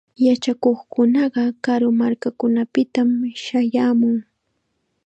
[0.25, 3.09] Yachakuqkunaqa karu markakunapitam
[3.43, 4.17] shayaamun.